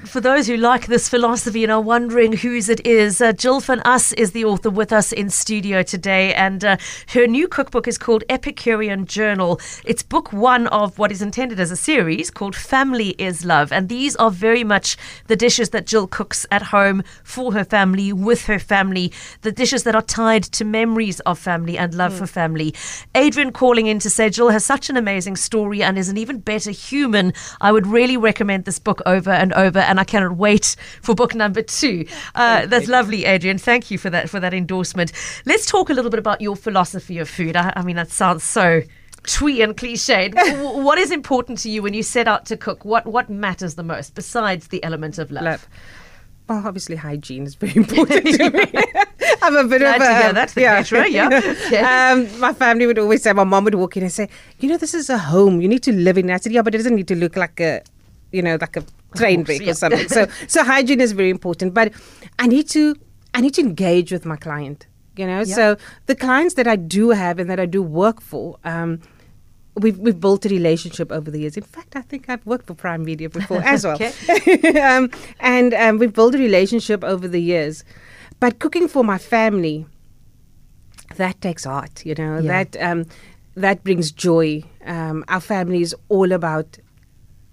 For 0.04 0.20
those 0.20 0.48
who 0.48 0.56
like 0.56 0.88
this 0.88 1.08
philosophy 1.08 1.62
and 1.62 1.72
are 1.72 1.80
wondering 1.80 2.32
whose 2.32 2.68
it 2.68 2.84
is, 2.84 3.20
uh, 3.20 3.32
Jill 3.32 3.60
van 3.60 3.80
Us 3.84 4.12
is 4.14 4.32
the 4.32 4.44
author 4.44 4.68
with 4.68 4.92
us 4.92 5.12
in 5.12 5.30
studio 5.30 5.84
today, 5.84 6.34
and 6.34 6.64
uh, 6.64 6.76
her 7.10 7.28
new 7.28 7.46
cookbook 7.46 7.86
is 7.86 7.98
called 7.98 8.24
Epicurean 8.28 9.06
Journal. 9.06 9.60
It's 9.84 10.02
book 10.02 10.32
one 10.32 10.66
of 10.66 10.98
what 10.98 11.12
is 11.12 11.22
intended 11.22 11.60
as 11.60 11.70
a 11.70 11.76
series 11.76 12.32
called 12.32 12.56
Family 12.56 13.10
is 13.10 13.44
Love, 13.44 13.70
and 13.70 13.88
these 13.88 14.16
are 14.16 14.30
very 14.30 14.64
much 14.64 14.96
the 15.28 15.36
dishes 15.36 15.70
that 15.70 15.86
Jill 15.86 16.08
cooks 16.08 16.44
at 16.50 16.62
home 16.62 17.04
for 17.22 17.52
her 17.52 17.64
family, 17.64 18.12
with 18.12 18.46
her 18.46 18.58
family, 18.58 19.12
the 19.42 19.52
dishes 19.52 19.84
that 19.84 19.94
are 19.94 20.02
tied 20.02 20.42
to 20.42 20.64
memories 20.64 21.20
of 21.20 21.38
family 21.38 21.78
and 21.78 21.94
love 21.94 22.12
for 22.12 22.26
family. 22.26 22.74
Adrian 23.14 23.52
calling 23.52 23.86
in 23.86 24.00
to 24.00 24.10
say 24.10 24.28
Jill 24.28 24.50
has 24.50 24.64
such 24.64 24.90
an 24.90 24.96
amazing 24.96 25.36
story 25.36 25.80
and 25.80 25.96
is 25.96 26.08
an 26.08 26.18
even 26.18 26.40
better 26.40 26.72
human. 26.72 27.32
I 27.60 27.70
would 27.70 27.86
really 27.86 28.16
recommend 28.16 28.64
this 28.64 28.80
book 28.80 29.00
over 29.06 29.30
and 29.30 29.52
over, 29.52 29.91
and 29.92 30.00
I 30.00 30.04
cannot 30.04 30.36
wait 30.38 30.74
for 31.02 31.14
book 31.14 31.34
number 31.34 31.60
two. 31.60 32.06
Uh, 32.34 32.64
that's 32.64 32.88
lovely, 32.88 33.26
Adrian. 33.26 33.58
Thank 33.58 33.90
you 33.90 33.98
for 33.98 34.08
that 34.08 34.30
for 34.30 34.40
that 34.40 34.54
endorsement. 34.54 35.12
Let's 35.44 35.66
talk 35.66 35.90
a 35.90 35.92
little 35.92 36.10
bit 36.10 36.18
about 36.18 36.40
your 36.40 36.56
philosophy 36.56 37.18
of 37.18 37.28
food. 37.28 37.56
I, 37.56 37.74
I 37.76 37.82
mean, 37.82 37.96
that 37.96 38.10
sounds 38.10 38.42
so. 38.42 38.82
Twee 39.24 39.62
and 39.62 39.76
cliched. 39.76 40.34
What 40.82 40.98
is 40.98 41.12
important 41.12 41.58
to 41.58 41.70
you 41.70 41.80
when 41.82 41.94
you 41.94 42.02
set 42.02 42.26
out 42.26 42.46
to 42.46 42.56
cook? 42.56 42.84
What 42.84 43.06
what 43.06 43.28
matters 43.30 43.74
the 43.76 43.84
most 43.84 44.14
besides 44.16 44.68
the 44.68 44.82
element 44.82 45.18
of 45.18 45.30
love? 45.30 45.44
Love. 45.44 45.68
Well, 46.48 46.62
obviously, 46.66 46.96
hygiene 46.96 47.44
is 47.44 47.54
very 47.54 47.76
important 47.82 48.26
to 48.26 48.50
me. 48.50 48.64
I'm 49.42 49.56
a 49.56 49.64
bit 49.64 49.80
Glad 49.80 49.96
of 49.96 50.02
a. 50.02 50.06
to 50.06 50.22
hear 50.22 50.32
that, 50.32 50.48
the 50.50 50.60
caterer, 50.62 51.06
yeah. 51.06 51.54
Yeah. 51.70 52.12
Um, 52.12 52.40
my 52.40 52.52
family 52.52 52.86
would 52.86 52.98
always 52.98 53.22
say, 53.22 53.32
my 53.32 53.44
mom 53.44 53.64
would 53.64 53.74
walk 53.74 53.96
in 53.96 54.02
and 54.02 54.12
say, 54.12 54.28
You 54.58 54.68
know, 54.68 54.76
this 54.76 54.94
is 54.94 55.08
a 55.10 55.18
home. 55.18 55.60
You 55.60 55.68
need 55.68 55.82
to 55.84 55.92
live 55.92 56.18
in 56.18 56.30
it. 56.30 56.34
I 56.34 56.36
said, 56.38 56.52
Yeah, 56.52 56.62
but 56.62 56.74
it 56.74 56.78
doesn't 56.78 56.96
need 56.96 57.08
to 57.08 57.16
look 57.16 57.36
like 57.36 57.60
a, 57.60 57.82
you 58.32 58.42
know, 58.42 58.56
like 58.60 58.76
a 58.76 58.84
train 59.14 59.42
break 59.42 59.62
yeah. 59.62 59.70
or 59.70 59.74
something. 59.74 60.08
So, 60.08 60.26
so 60.46 60.64
hygiene 60.64 61.00
is 61.00 61.12
very 61.12 61.30
important. 61.30 61.74
But 61.74 61.92
I 62.38 62.46
need 62.46 62.68
to, 62.70 62.96
I 63.34 63.40
need 63.40 63.54
to 63.54 63.60
engage 63.60 64.12
with 64.12 64.24
my 64.24 64.36
client. 64.36 64.86
You 65.16 65.26
know, 65.26 65.44
so 65.44 65.76
the 66.06 66.14
clients 66.16 66.54
that 66.54 66.66
I 66.66 66.76
do 66.76 67.10
have 67.10 67.38
and 67.38 67.50
that 67.50 67.60
I 67.60 67.66
do 67.66 67.82
work 67.82 68.22
for, 68.22 68.58
um, 68.64 69.00
we've 69.74 69.98
we've 69.98 70.18
built 70.18 70.46
a 70.46 70.48
relationship 70.48 71.12
over 71.12 71.30
the 71.30 71.40
years. 71.40 71.56
In 71.56 71.62
fact, 71.62 71.96
I 71.96 72.00
think 72.00 72.30
I've 72.30 72.44
worked 72.46 72.66
for 72.66 72.74
Primedia 72.74 73.28
before 73.28 73.62
as 73.64 73.84
well. 73.84 73.98
um, 74.80 75.10
and 75.38 75.74
um, 75.74 75.98
we've 75.98 76.14
built 76.14 76.34
a 76.34 76.38
relationship 76.38 77.04
over 77.04 77.28
the 77.28 77.40
years. 77.40 77.84
But 78.40 78.58
cooking 78.58 78.88
for 78.88 79.04
my 79.04 79.18
family, 79.18 79.84
that 81.16 81.40
takes 81.42 81.64
heart. 81.64 82.06
You 82.06 82.14
know 82.14 82.38
Yeah. 82.38 82.64
that 82.64 82.82
um, 82.82 83.04
that 83.54 83.84
brings 83.84 84.12
joy. 84.12 84.64
Um, 84.86 85.24
our 85.28 85.40
family 85.40 85.82
is 85.82 85.94
all 86.08 86.32
about 86.32 86.78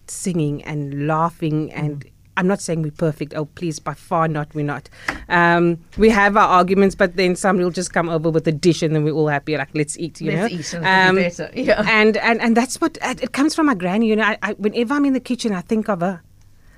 singing 0.09 0.63
and 0.63 1.07
laughing 1.07 1.71
and. 1.73 2.05
I'm 2.37 2.47
not 2.47 2.61
saying 2.61 2.83
we're 2.83 2.91
perfect. 2.91 3.33
Oh, 3.33 3.43
please, 3.45 3.79
by 3.79 3.93
far 3.93 4.29
not. 4.29 4.55
We're 4.55 4.63
not. 4.63 4.87
Um, 5.27 5.77
we 5.97 6.09
have 6.09 6.37
our 6.37 6.47
arguments, 6.47 6.95
but 6.95 7.17
then 7.17 7.35
somebody 7.35 7.65
will 7.65 7.71
just 7.71 7.91
come 7.91 8.07
over 8.07 8.29
with 8.29 8.47
a 8.47 8.53
dish, 8.53 8.81
and 8.81 8.95
then 8.95 9.03
we're 9.03 9.11
all 9.11 9.27
happy. 9.27 9.57
Like, 9.57 9.71
let's 9.73 9.99
eat. 9.99 10.21
You 10.21 10.31
Let's 10.31 10.53
know, 10.71 10.79
eat 10.79 10.85
and 10.85 11.17
it'll 11.17 11.49
be 11.49 11.51
better. 11.51 11.51
Yeah. 11.83 11.83
and 11.85 12.15
and 12.15 12.39
and 12.39 12.55
that's 12.55 12.79
what 12.79 12.97
it 13.01 13.23
it 13.23 13.33
comes 13.33 13.55
from 13.55 13.65
my 13.65 13.73
granny. 13.73 14.07
You 14.07 14.15
know, 14.15 14.23
I, 14.23 14.37
I, 14.41 14.53
whenever 14.53 14.93
I'm 14.93 15.03
in 15.03 15.11
the 15.11 15.19
kitchen, 15.19 15.51
I 15.51 15.59
think 15.59 15.89
of 15.89 15.99
her. 15.99 16.21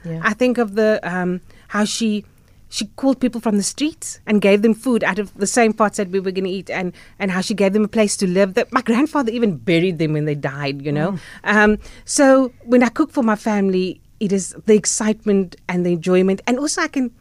Yeah. 0.03 0.21
I 0.23 0.33
think 0.33 0.57
of 0.57 0.73
the 0.73 0.99
um, 1.03 1.41
how 1.67 1.85
she 1.85 2.25
she 2.71 2.85
called 2.95 3.19
people 3.19 3.41
from 3.41 3.57
the 3.57 3.63
streets 3.63 4.21
and 4.25 4.41
gave 4.41 4.61
them 4.61 4.73
food 4.73 5.03
out 5.03 5.19
of 5.19 5.33
the 5.35 5.45
same 5.45 5.73
pots 5.73 5.97
that 5.97 6.07
we 6.07 6.21
were 6.21 6.31
going 6.31 6.45
to 6.45 6.49
eat, 6.49 6.69
and 6.69 6.93
and 7.19 7.29
how 7.29 7.41
she 7.41 7.53
gave 7.53 7.73
them 7.73 7.83
a 7.83 7.87
place 7.87 8.15
to 8.17 8.27
live. 8.27 8.53
That 8.53 8.71
my 8.71 8.81
grandfather 8.81 9.29
even 9.31 9.57
buried 9.57 9.99
them 9.99 10.13
when 10.13 10.23
they 10.23 10.35
died. 10.35 10.81
You 10.81 10.93
know, 10.93 11.19
um, 11.43 11.77
so 12.05 12.53
when 12.63 12.81
I 12.81 12.87
cook 12.87 13.11
for 13.11 13.23
my 13.23 13.35
family, 13.35 13.99
it 14.21 14.31
is 14.31 14.55
the 14.65 14.73
excitement 14.73 15.57
and 15.67 15.85
the 15.85 15.91
enjoyment, 15.91 16.41
and 16.47 16.57
also 16.57 16.81
I 16.81 16.87
can. 16.87 17.11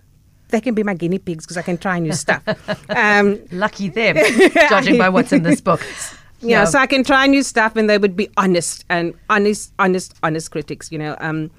They 0.51 0.61
can 0.61 0.75
be 0.75 0.83
my 0.83 0.95
guinea 0.95 1.19
pigs 1.19 1.45
because 1.45 1.57
I 1.57 1.63
can 1.63 1.79
try 1.79 1.99
new 2.01 2.13
stuff. 2.13 2.43
Um, 2.89 3.39
Lucky 3.53 3.89
them, 3.89 4.17
judging 4.69 4.99
by 4.99 5.09
what's 5.09 5.33
in 5.33 5.45
this 5.45 5.61
book. 5.61 5.81
yeah, 6.41 6.65
so 6.65 6.79
I 6.79 6.87
can 6.87 7.05
try 7.05 7.27
new 7.27 7.45
stuff, 7.45 7.77
and 7.77 7.89
they 7.89 7.99
would 7.99 8.17
be 8.17 8.29
honest 8.37 8.85
and 8.89 9.15
honest, 9.29 9.73
honest, 9.79 10.15
honest 10.25 10.51
critics. 10.51 10.91
You 10.91 10.99
know, 10.99 11.17
um, 11.21 11.51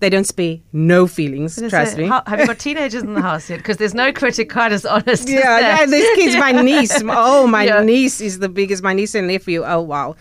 they 0.00 0.10
don't 0.10 0.26
spare 0.26 0.58
no 0.72 1.06
feelings. 1.06 1.56
Trust 1.68 1.96
me. 1.98 2.06
how- 2.06 2.22
have 2.26 2.40
you 2.40 2.46
got 2.46 2.58
teenagers 2.58 3.02
in 3.02 3.14
the 3.14 3.22
house 3.22 3.48
yet? 3.50 3.58
Because 3.58 3.76
there's 3.76 3.94
no 3.94 4.12
critic 4.12 4.50
quite 4.50 4.72
as 4.72 4.84
honest. 4.84 5.28
as 5.28 5.30
yeah, 5.30 5.86
this 5.86 6.14
kid's 6.16 6.36
my 6.36 6.52
niece. 6.70 7.00
Oh, 7.04 7.46
my 7.46 7.64
Yeah. 7.64 7.82
niece 7.82 8.20
is 8.20 8.38
the 8.38 8.48
biggest. 8.48 8.82
My 8.82 8.92
niece 8.92 9.14
and 9.14 9.28
nephew. 9.28 9.62
Oh, 9.64 9.80
wow. 9.80 10.16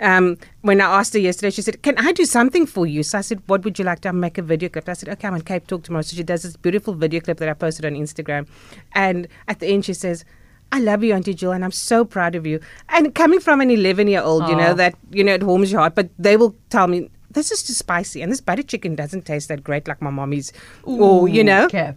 Um, 0.00 0.38
when 0.62 0.80
I 0.80 0.98
asked 0.98 1.12
her 1.12 1.18
yesterday, 1.18 1.50
she 1.50 1.60
said, 1.60 1.82
"Can 1.82 1.94
I 1.98 2.12
do 2.12 2.24
something 2.24 2.64
for 2.64 2.86
you?" 2.86 3.02
So 3.02 3.18
I 3.18 3.20
said, 3.20 3.42
"What 3.48 3.64
would 3.64 3.78
you 3.78 3.84
like 3.84 4.00
to 4.00 4.12
make 4.14 4.38
a 4.38 4.42
video 4.42 4.70
clip?" 4.70 4.88
I 4.88 4.94
said, 4.94 5.10
"Okay, 5.10 5.28
I'm 5.28 5.34
on 5.34 5.42
Cape 5.42 5.66
Talk 5.66 5.82
tomorrow." 5.82 6.00
So 6.02 6.16
she 6.16 6.22
does 6.22 6.42
this 6.42 6.56
beautiful 6.56 6.94
video 6.94 7.20
clip 7.20 7.36
that 7.36 7.50
I 7.50 7.52
posted 7.52 7.84
on 7.84 7.92
Instagram, 7.92 8.46
and 8.94 9.28
at 9.48 9.60
the 9.60 9.66
end 9.66 9.84
she 9.84 9.92
says. 9.94 10.24
I 10.72 10.78
love 10.78 11.02
you, 11.02 11.12
Auntie 11.14 11.34
Jill, 11.34 11.50
and 11.50 11.64
I'm 11.64 11.72
so 11.72 12.04
proud 12.04 12.36
of 12.36 12.46
you. 12.46 12.60
And 12.90 13.12
coming 13.12 13.40
from 13.40 13.60
an 13.60 13.72
11 13.72 14.06
year 14.06 14.22
old, 14.22 14.48
you 14.48 14.54
know, 14.54 14.72
that, 14.74 14.94
you 15.10 15.24
know, 15.24 15.34
it 15.34 15.42
warms 15.42 15.72
your 15.72 15.80
heart, 15.80 15.96
but 15.96 16.10
they 16.16 16.36
will 16.36 16.54
tell 16.68 16.86
me, 16.86 17.10
this 17.30 17.50
is 17.50 17.62
too 17.62 17.72
spicy, 17.72 18.22
and 18.22 18.30
this 18.32 18.40
butter 18.40 18.62
chicken 18.62 18.94
doesn't 18.96 19.24
taste 19.24 19.48
that 19.48 19.62
great 19.64 19.86
like 19.88 20.02
my 20.02 20.10
mommy's. 20.10 20.52
or, 20.84 21.28
you 21.28 21.44
know, 21.44 21.64
Okay. 21.66 21.94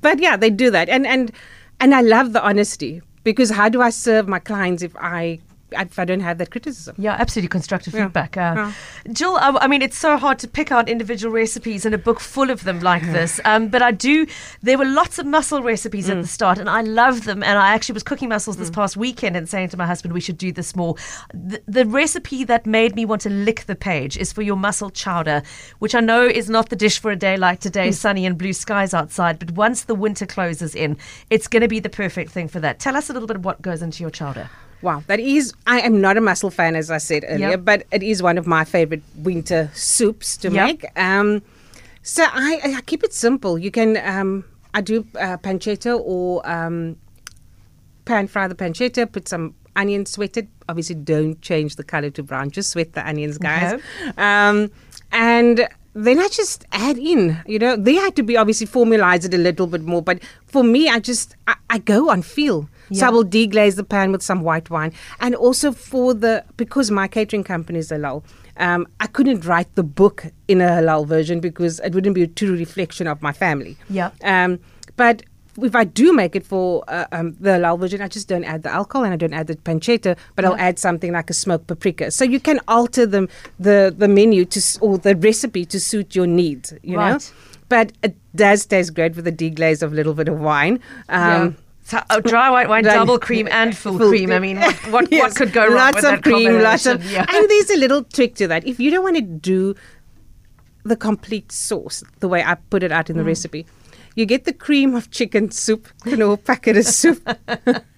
but 0.00 0.18
yeah, 0.20 0.36
they 0.36 0.50
do 0.50 0.70
that, 0.70 0.88
and 0.88 1.06
and 1.06 1.30
and 1.80 1.94
I 1.94 2.00
love 2.00 2.32
the 2.32 2.42
honesty 2.42 3.02
because 3.24 3.50
how 3.50 3.68
do 3.68 3.80
I 3.82 3.90
serve 3.90 4.26
my 4.28 4.38
clients 4.38 4.82
if 4.82 4.94
I 4.96 5.38
if 5.78 5.98
I 5.98 6.04
don't 6.04 6.20
have 6.20 6.38
that 6.38 6.50
criticism? 6.50 6.94
Yeah, 6.98 7.16
absolutely 7.18 7.48
constructive 7.48 7.94
Yeah. 7.94 8.04
feedback. 8.04 8.36
Uh, 8.36 8.54
Yeah. 8.56 8.72
Jill, 9.12 9.36
I, 9.36 9.50
I 9.62 9.66
mean, 9.68 9.82
it's 9.82 9.98
so 9.98 10.16
hard 10.16 10.38
to 10.40 10.48
pick 10.48 10.70
out 10.72 10.88
individual 10.88 11.32
recipes 11.34 11.84
in 11.86 11.94
a 11.94 11.98
book 11.98 12.20
full 12.20 12.50
of 12.50 12.64
them 12.64 12.80
like 12.80 13.02
this. 13.02 13.40
Um, 13.44 13.68
but 13.68 13.82
I 13.82 13.90
do, 13.92 14.26
there 14.62 14.78
were 14.78 14.84
lots 14.84 15.18
of 15.18 15.26
mussel 15.26 15.62
recipes 15.62 16.06
Mm. 16.08 16.12
at 16.12 16.22
the 16.22 16.28
start, 16.28 16.58
and 16.58 16.68
I 16.70 16.82
love 16.82 17.24
them. 17.24 17.42
And 17.42 17.58
I 17.58 17.72
actually 17.74 17.94
was 17.94 18.02
cooking 18.02 18.28
mussels 18.28 18.56
this 18.56 18.70
past 18.70 18.96
weekend 18.96 19.36
and 19.36 19.48
saying 19.48 19.68
to 19.70 19.76
my 19.76 19.86
husband, 19.86 20.14
we 20.14 20.20
should 20.20 20.38
do 20.38 20.52
this 20.52 20.74
more. 20.76 20.96
The, 21.34 21.62
the 21.66 21.86
recipe 21.86 22.44
that 22.44 22.66
made 22.66 22.94
me 22.94 23.04
want 23.04 23.22
to 23.22 23.30
lick 23.30 23.64
the 23.66 23.74
page 23.76 24.16
is 24.16 24.32
for 24.32 24.42
your 24.42 24.56
mussel 24.56 24.90
chowder, 24.90 25.42
which 25.78 25.94
I 25.94 26.00
know 26.00 26.22
is 26.26 26.48
not 26.50 26.68
the 26.68 26.76
dish 26.76 26.98
for 27.00 27.10
a 27.10 27.16
day 27.16 27.36
like 27.36 27.60
today, 27.60 27.88
Mm. 27.88 27.94
sunny 27.94 28.26
and 28.26 28.38
blue 28.38 28.52
skies 28.52 28.94
outside. 28.94 29.38
But 29.38 29.52
once 29.52 29.84
the 29.84 29.94
winter 29.94 30.26
closes 30.26 30.74
in, 30.74 30.96
it's 31.30 31.48
going 31.48 31.62
to 31.62 31.68
be 31.68 31.80
the 31.80 31.88
perfect 31.90 32.30
thing 32.30 32.48
for 32.48 32.60
that. 32.60 32.78
Tell 32.78 32.96
us 32.96 33.10
a 33.10 33.12
little 33.12 33.26
bit 33.26 33.36
of 33.36 33.44
what 33.44 33.62
goes 33.62 33.82
into 33.82 34.02
your 34.02 34.10
chowder. 34.10 34.48
Wow, 34.82 35.02
that 35.06 35.20
is. 35.20 35.54
I 35.66 35.80
am 35.80 36.00
not 36.00 36.16
a 36.16 36.20
mussel 36.20 36.50
fan, 36.50 36.74
as 36.76 36.90
I 36.90 36.98
said 36.98 37.24
earlier, 37.28 37.50
Yep. 37.50 37.64
but 37.64 37.86
it 37.92 38.02
is 38.02 38.22
one 38.22 38.36
of 38.36 38.46
my 38.46 38.64
favorite 38.64 39.02
winter 39.16 39.70
soups 39.74 40.36
to 40.38 40.50
Yep. 40.50 40.66
make. 40.66 40.84
Um, 40.96 41.42
so 42.02 42.24
I, 42.24 42.60
I 42.78 42.80
keep 42.82 43.04
it 43.04 43.12
simple. 43.14 43.58
You 43.58 43.70
can. 43.70 43.96
Um, 43.98 44.44
I 44.74 44.80
do 44.80 45.06
uh, 45.20 45.36
pancetta 45.36 46.00
or 46.02 46.46
um, 46.48 46.96
pan 48.04 48.26
fry 48.26 48.48
the 48.48 48.54
pancetta, 48.54 49.10
put 49.10 49.28
some 49.28 49.54
onions 49.76 50.10
sweated. 50.10 50.48
Obviously, 50.68 50.96
don't 50.96 51.40
change 51.42 51.76
the 51.76 51.84
color 51.84 52.10
to 52.10 52.22
brown. 52.22 52.50
Just 52.50 52.70
sweat 52.70 52.92
the 52.94 53.06
onions, 53.06 53.38
guys. 53.38 53.74
Okay. 53.74 53.84
Um, 54.16 54.70
and 55.12 55.68
then 55.94 56.18
I 56.18 56.28
just 56.28 56.64
add 56.72 56.98
in. 56.98 57.38
You 57.46 57.58
know, 57.58 57.76
they 57.76 57.94
had 57.94 58.16
to 58.16 58.22
be 58.22 58.36
obviously 58.36 58.66
formalized 58.66 59.26
it 59.26 59.34
a 59.34 59.38
little 59.38 59.66
bit 59.66 59.82
more. 59.82 60.02
But 60.02 60.22
for 60.46 60.64
me, 60.64 60.88
I 60.88 60.98
just 61.00 61.36
I, 61.46 61.54
I 61.70 61.78
go 61.78 62.10
on 62.10 62.22
feel. 62.22 62.68
So 62.94 63.06
I 63.06 63.10
will 63.10 63.24
deglaze 63.24 63.76
the 63.76 63.84
pan 63.84 64.12
with 64.12 64.22
some 64.22 64.42
white 64.42 64.70
wine, 64.70 64.92
and 65.20 65.34
also 65.34 65.72
for 65.72 66.14
the 66.14 66.44
because 66.56 66.90
my 66.90 67.08
catering 67.08 67.44
company 67.44 67.78
is 67.78 67.90
halal. 67.90 68.24
Um, 68.58 68.86
I 69.00 69.06
couldn't 69.06 69.44
write 69.44 69.74
the 69.74 69.82
book 69.82 70.26
in 70.48 70.60
a 70.60 70.68
halal 70.68 71.06
version 71.06 71.40
because 71.40 71.80
it 71.80 71.94
wouldn't 71.94 72.14
be 72.14 72.22
a 72.22 72.26
true 72.26 72.52
reflection 72.52 73.06
of 73.06 73.22
my 73.22 73.32
family. 73.32 73.76
Yeah. 73.88 74.10
Um, 74.22 74.58
but 74.96 75.22
if 75.60 75.74
I 75.74 75.84
do 75.84 76.12
make 76.12 76.34
it 76.34 76.46
for 76.46 76.84
uh, 76.88 77.06
um, 77.12 77.36
the 77.40 77.50
halal 77.50 77.78
version, 77.78 78.00
I 78.00 78.08
just 78.08 78.28
don't 78.28 78.44
add 78.44 78.62
the 78.62 78.70
alcohol 78.70 79.04
and 79.04 79.12
I 79.12 79.16
don't 79.16 79.34
add 79.34 79.46
the 79.46 79.56
pancetta, 79.56 80.16
but 80.34 80.44
I'll 80.44 80.56
add 80.56 80.78
something 80.78 81.12
like 81.12 81.30
a 81.30 81.34
smoked 81.34 81.66
paprika. 81.66 82.10
So 82.10 82.24
you 82.24 82.40
can 82.40 82.60
alter 82.68 83.06
the 83.06 83.28
the 83.58 83.94
the 83.96 84.08
menu 84.08 84.44
to 84.46 84.78
or 84.80 84.98
the 84.98 85.16
recipe 85.16 85.64
to 85.66 85.80
suit 85.80 86.14
your 86.14 86.26
needs. 86.26 86.72
You 86.82 86.96
know. 86.96 87.12
Right. 87.12 87.32
But 87.68 87.92
it 88.02 88.16
does 88.36 88.66
taste 88.66 88.94
great 88.94 89.16
with 89.16 89.26
a 89.26 89.32
deglaze 89.32 89.82
of 89.82 89.92
a 89.92 89.94
little 89.94 90.12
bit 90.12 90.28
of 90.28 90.38
wine. 90.38 90.78
Um, 91.08 91.56
So, 91.84 92.00
oh, 92.10 92.20
dry 92.20 92.48
white 92.50 92.68
wine, 92.68 92.84
double 92.84 93.18
cream, 93.18 93.48
and 93.50 93.76
full, 93.76 93.98
Full 93.98 94.08
cream. 94.08 94.30
I 94.30 94.38
mean, 94.38 94.56
what, 94.60 94.74
what, 94.90 95.08
what 95.10 95.34
could 95.34 95.52
go 95.52 95.66
wrong 95.66 95.74
lots 95.76 95.96
with 95.96 96.04
of 96.04 96.10
that 96.12 96.22
cream, 96.22 96.60
lots 96.60 96.86
of? 96.86 97.04
Yeah. 97.12 97.26
and 97.28 97.50
there's 97.50 97.70
a 97.70 97.76
little 97.76 98.04
trick 98.04 98.34
to 98.36 98.46
that. 98.48 98.66
If 98.66 98.78
you 98.80 98.90
don't 98.90 99.02
want 99.02 99.16
to 99.16 99.22
do 99.22 99.74
the 100.84 100.96
complete 100.96 101.50
sauce 101.52 102.02
the 102.20 102.28
way 102.28 102.42
I 102.42 102.54
put 102.70 102.82
it 102.82 102.92
out 102.92 103.06
Mm. 103.06 103.10
in 103.10 103.16
the 103.18 103.24
recipe, 103.24 103.66
you 104.14 104.26
get 104.26 104.44
the 104.44 104.52
cream 104.52 104.94
of 104.94 105.10
chicken 105.10 105.50
soup, 105.50 105.88
you 106.06 106.16
know, 106.16 106.36
packet 106.36 106.76
of 106.76 106.84
soup, 106.86 107.20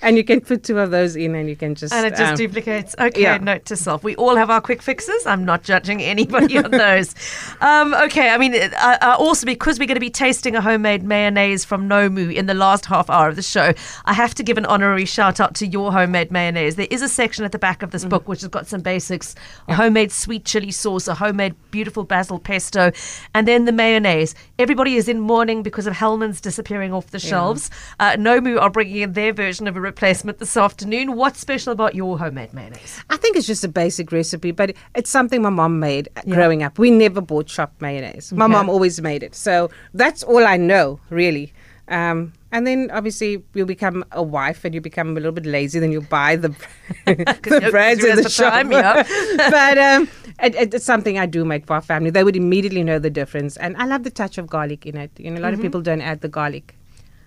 and 0.00 0.16
you 0.16 0.24
can 0.24 0.40
put 0.40 0.62
two 0.64 0.78
of 0.78 0.90
those 0.90 1.16
in, 1.16 1.34
and 1.34 1.48
you 1.48 1.56
can 1.56 1.74
just 1.74 1.92
And 1.92 2.06
it 2.06 2.10
just 2.16 2.32
um, 2.32 2.36
duplicates. 2.36 2.94
Okay, 2.98 3.22
yeah. 3.22 3.38
note 3.38 3.64
to 3.66 3.76
self. 3.76 4.02
We 4.04 4.16
all 4.16 4.36
have 4.36 4.50
our 4.50 4.60
quick 4.60 4.82
fixes. 4.82 5.26
I'm 5.26 5.44
not 5.44 5.62
judging 5.62 6.02
anybody 6.02 6.58
on 6.58 6.70
those. 6.86 7.14
Um, 7.60 7.94
okay, 7.94 8.30
I 8.30 8.38
mean, 8.38 8.54
uh, 8.54 8.68
uh, 9.02 9.16
also 9.18 9.46
because 9.46 9.78
we're 9.78 9.86
going 9.86 9.96
to 9.96 10.00
be 10.00 10.10
tasting 10.10 10.56
a 10.56 10.60
homemade 10.60 11.02
mayonnaise 11.02 11.64
from 11.64 11.88
Nomu 11.88 12.34
in 12.34 12.46
the 12.46 12.54
last 12.54 12.86
half 12.86 13.10
hour 13.10 13.28
of 13.28 13.36
the 13.36 13.42
show, 13.42 13.72
I 14.04 14.12
have 14.12 14.34
to 14.36 14.42
give 14.42 14.58
an 14.58 14.66
honorary 14.66 15.04
shout 15.04 15.40
out 15.40 15.54
to 15.56 15.66
your 15.66 15.92
homemade 15.92 16.30
mayonnaise. 16.30 16.76
There 16.76 16.86
is 16.90 17.02
a 17.02 17.08
section 17.08 17.44
at 17.44 17.52
the 17.52 17.58
back 17.58 17.82
of 17.82 17.90
this 17.90 18.04
Mm. 18.04 18.10
book 18.10 18.28
which 18.28 18.42
has 18.42 18.48
got 18.50 18.66
some 18.66 18.80
basics 18.82 19.34
a 19.68 19.74
homemade 19.74 20.12
sweet 20.12 20.44
chili 20.44 20.70
sauce, 20.70 21.08
a 21.08 21.14
homemade 21.14 21.54
beautiful 21.70 22.04
basil 22.04 22.38
pesto, 22.38 22.92
and 23.34 23.48
then 23.48 23.64
the 23.64 23.72
mayonnaise. 23.72 24.34
Everybody 24.58 24.96
is 24.96 25.08
in 25.08 25.20
mourning 25.20 25.62
because 25.62 25.86
of 25.86 25.94
Hellmann's 25.94 26.40
disappearing 26.40 26.92
off 26.92 27.08
the 27.08 27.18
shelves. 27.18 27.70
Uh, 27.98 28.12
Nomu 28.12 28.60
are 28.60 28.70
bringing 28.70 28.96
in 28.98 29.12
their 29.14 29.32
version 29.32 29.65
of 29.68 29.76
a 29.76 29.80
replacement 29.80 30.38
this 30.38 30.56
afternoon. 30.56 31.14
What's 31.16 31.40
special 31.40 31.72
about 31.72 31.94
your 31.94 32.18
homemade 32.18 32.52
mayonnaise? 32.54 33.00
I 33.10 33.16
think 33.16 33.36
it's 33.36 33.46
just 33.46 33.64
a 33.64 33.68
basic 33.68 34.12
recipe, 34.12 34.50
but 34.50 34.74
it's 34.94 35.10
something 35.10 35.42
my 35.42 35.50
mom 35.50 35.80
made 35.80 36.08
growing 36.28 36.62
up. 36.62 36.78
We 36.78 36.90
never 36.90 37.20
bought 37.20 37.48
shop 37.48 37.72
mayonnaise. 37.80 38.32
My 38.32 38.44
Okay. 38.46 38.52
mom 38.52 38.68
always 38.68 39.00
made 39.00 39.22
it. 39.22 39.34
So 39.34 39.70
that's 39.94 40.22
all 40.22 40.46
I 40.46 40.56
know, 40.56 41.00
really. 41.10 41.52
Um, 41.88 42.32
and 42.52 42.66
then 42.66 42.90
obviously 42.92 43.42
you 43.54 43.66
become 43.66 44.04
a 44.12 44.22
wife 44.22 44.64
and 44.64 44.74
you 44.74 44.80
become 44.80 45.10
a 45.10 45.14
little 45.14 45.30
bit 45.32 45.46
lazy, 45.46 45.78
then 45.78 45.92
you 45.92 46.00
buy 46.00 46.36
the, 46.36 46.48
the 47.06 47.60
you- 47.62 47.70
breads 47.70 48.02
in 48.04 48.16
the 48.16 48.22
the 48.22 48.28
shop. 48.30 48.52
time, 48.52 48.72
yeah. 48.72 49.02
but 49.50 49.78
um, 49.78 50.08
it, 50.42 50.54
it- 50.54 50.74
it's 50.74 50.84
something 50.84 51.18
I 51.18 51.26
do 51.26 51.44
make 51.44 51.66
for 51.66 51.74
our 51.74 51.80
family. 51.82 52.10
They 52.10 52.24
would 52.24 52.36
immediately 52.36 52.82
know 52.82 52.98
the 52.98 53.10
difference. 53.10 53.56
And 53.58 53.76
I 53.76 53.86
love 53.86 54.02
the 54.04 54.10
touch 54.10 54.38
of 54.38 54.46
garlic 54.46 54.86
in 54.86 54.96
it. 54.96 55.10
You 55.18 55.30
know, 55.30 55.34
a 55.34 55.34
Mm-hmm. 55.36 55.44
lot 55.44 55.54
of 55.54 55.60
people 55.60 55.80
don't 55.82 56.00
add 56.00 56.20
the 56.22 56.28
garlic. 56.28 56.75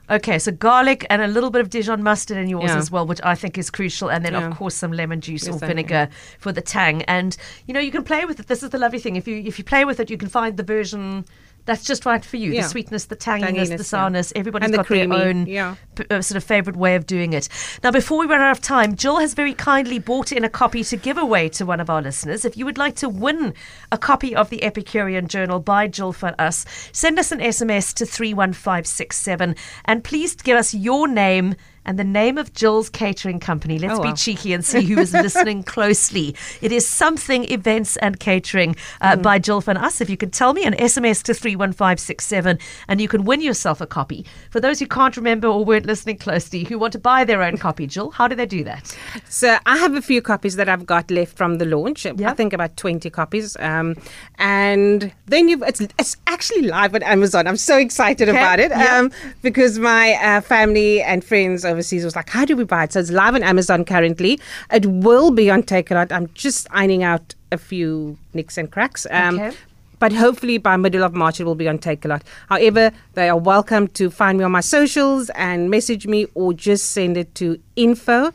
Okay, 0.10 0.39
so 0.39 0.51
garlic 0.51 1.06
and 1.10 1.22
a 1.22 1.28
little 1.28 1.51
bit 1.51 1.62
of 1.62 1.70
Dijon 1.70 2.01
mustard 2.01 2.38
in 2.38 2.50
yours 2.50 2.72
Yeah. 2.72 2.78
as 2.78 2.89
well, 2.89 3.06
which 3.06 3.20
I 3.24 3.36
think 3.36 3.58
is 3.58 3.70
crucial. 3.70 4.10
And 4.10 4.25
then, 4.25 4.34
Yeah. 4.34 4.48
of 4.48 4.56
course, 4.58 4.74
some 4.75 4.92
lemon 4.92 5.22
juice 5.22 5.48
or 5.48 5.51
Yes, 5.54 5.63
I- 5.63 5.68
vinegar 5.68 6.10
for 6.39 6.51
the 6.51 6.62
tang. 6.62 7.04
And 7.04 7.38
you 7.68 7.74
know, 7.74 7.80
you 7.80 7.92
can 7.92 8.04
play 8.04 8.25
with 8.25 8.39
it. 8.39 8.48
This 8.48 8.63
is 8.63 8.72
the 8.72 8.80
lovely 8.80 9.00
thing. 9.00 9.16
If 9.16 9.28
you 9.28 9.38
if 9.46 9.58
you 9.60 9.63
play 9.63 9.86
with 9.86 10.00
it, 10.00 10.10
you 10.10 10.18
can 10.18 10.30
find 10.30 10.58
the 10.58 10.63
version 10.63 11.25
that's 11.66 11.84
just 11.84 12.06
right 12.06 12.24
for 12.24 12.38
you. 12.38 12.51
Yeah. 12.51 12.63
The 12.63 12.70
sweetness, 12.70 13.06
the 13.06 13.16
tanginess, 13.16 13.42
the 13.42 13.51
Tanginess, 13.54 13.70
yeah. 13.70 13.78
sourness. 13.78 14.34
Everybody's 14.36 14.66
And 14.66 14.74
the 14.74 14.78
got 14.78 14.86
creamy, 14.88 15.16
their 15.16 15.28
own 15.28 15.46
yeah. 15.46 15.75
p- 15.96 16.06
uh, 16.10 16.22
sort 16.22 16.38
of 16.38 16.44
favorite 16.44 16.75
way 16.75 16.96
of 16.96 17.06
doing 17.06 17.34
it. 17.34 17.48
Now, 17.84 17.92
before 17.92 18.18
we 18.20 18.25
run 18.25 18.42
out 18.42 18.51
of 18.51 18.62
time, 18.62 18.96
Jill 18.96 19.20
has 19.20 19.34
very 19.34 19.54
kindly 19.54 20.00
bought 20.00 20.32
in 20.32 20.44
a 20.44 20.50
copy 20.50 20.84
to 20.84 20.98
give 20.98 21.18
away 21.18 21.50
to 21.50 21.66
one 21.66 21.80
of 21.80 21.89
our 21.89 22.01
listeners. 22.01 22.46
If 22.46 22.58
you 22.58 22.66
would 22.66 22.78
like 22.78 22.96
to 22.98 23.10
win 23.10 23.54
a 23.92 23.98
copy 23.98 24.36
of 24.36 24.50
the 24.50 24.63
Epicurean 24.63 25.28
Journal 25.28 25.60
by 25.60 25.88
Jill 25.88 26.13
for 26.13 26.34
us, 26.39 26.66
send 26.92 27.20
us 27.20 27.32
an 27.32 27.39
SMS 27.39 27.94
to 27.96 28.06
31567 28.06 29.56
and 29.86 30.04
please 30.04 30.36
give 30.36 30.58
us 30.58 30.74
your 30.74 31.08
name 31.08 31.56
and 31.86 31.98
the 31.98 32.03
name 32.03 32.38
of 32.38 32.53
Jill's 32.53 32.89
catering 32.89 33.39
company. 33.39 33.79
Let's 33.79 34.00
Oh, 34.00 34.03
be 34.03 34.09
wow. 34.09 34.15
cheeky 34.15 34.53
and 34.53 34.63
see 34.71 34.81
who 34.81 35.00
is 35.00 35.13
listening 35.13 35.63
closely. 35.63 36.36
It 36.62 36.71
is 36.71 36.88
Something 36.88 37.50
Events 37.51 37.98
and 37.98 38.19
Catering 38.19 38.75
uh, 39.01 39.15
Mm. 39.15 39.21
by 39.24 39.39
Jill 39.39 39.62
Van 39.62 39.77
Us. 39.77 40.01
If 40.01 40.09
you 40.09 40.17
could 40.17 40.33
tell 40.33 40.53
me 40.53 40.63
an 40.65 40.74
SMS 40.75 41.24
to 41.24 41.33
31567 41.33 42.59
and 42.88 43.01
you 43.01 43.07
can 43.07 43.24
win 43.25 43.41
yourself 43.41 43.81
a 43.81 43.88
copy. 43.88 44.25
For 44.51 44.59
those 44.59 44.79
who 44.79 44.88
can't 44.88 45.15
remember 45.17 45.48
or 45.48 45.63
weren't 45.65 45.86
listening 45.86 46.17
closely, 46.17 46.63
who 46.63 46.77
want 46.77 46.93
to 46.93 47.00
buy 47.00 47.24
their 47.24 47.41
own 47.41 47.57
copy, 47.57 47.88
Jill, 47.88 48.12
how 48.12 48.27
do 48.27 48.36
they 48.36 48.45
do 48.45 48.63
that? 48.65 48.95
So 49.29 49.57
I 49.67 49.77
have 49.77 49.93
a 49.93 50.01
few 50.01 50.24
copies 50.24 50.55
that 50.55 50.67
I've 50.67 50.88
got 50.88 51.12
left 51.12 51.38
from 51.38 51.59
the 51.59 51.65
launch. 51.65 52.05
I 52.05 52.33
think 52.33 52.51
about 52.51 52.75
twenty 52.77 53.12
copies. 53.12 53.55
Um, 53.59 53.95
and 54.39 55.13
then 55.27 55.48
you've 55.48 55.62
it's, 55.62 55.81
it's 55.81 56.17
actually 56.25 56.63
live 56.63 56.95
on 56.95 57.03
Amazon. 57.03 57.45
I'm 57.45 57.55
so 57.55 57.77
excited 57.77 58.27
Okay, 58.27 58.38
about 58.38 58.59
it 58.59 58.71
um, 58.71 59.12
because 59.43 59.77
my 59.77 60.13
uh, 60.13 60.41
family 60.41 61.01
and 61.03 61.24
friends 61.24 61.63
overseas 61.63 62.03
was 62.03 62.15
like, 62.15 62.27
"How 62.29 62.43
do 62.43 62.55
we 62.55 62.63
buy 62.63 62.86
it?" 62.86 62.93
So 62.93 63.00
it's 63.00 63.12
live 63.12 63.36
on 63.36 63.43
Amazon 63.43 63.86
currently. 63.86 64.39
It 64.71 64.88
will 64.88 65.29
be 65.29 65.51
on 65.51 65.62
Takealot. 65.62 66.12
I'm 66.12 66.27
just 66.33 66.67
ironing 66.71 67.03
out 67.03 67.36
a 67.51 67.57
few 67.57 68.17
nicks 68.33 68.57
and 68.57 68.71
cracks. 68.71 69.05
Um, 69.12 69.39
Okay. 69.39 69.55
But 70.00 70.13
hopefully 70.13 70.57
by 70.57 70.77
middle 70.77 71.03
of 71.03 71.13
March 71.13 71.41
it 71.41 71.43
will 71.43 71.55
be 71.55 71.67
on 71.67 71.77
Takealot. 71.77 72.21
However, 72.48 72.91
they 73.15 73.27
are 73.27 73.38
welcome 73.38 73.89
to 73.89 74.09
find 74.09 74.38
me 74.38 74.45
on 74.45 74.51
my 74.53 74.62
socials 74.62 75.29
and 75.36 75.69
message 75.69 76.07
me 76.07 76.25
or 76.36 76.53
just 76.53 76.91
send 76.93 77.17
it 77.17 77.36
to 77.36 77.59
info 77.75 78.31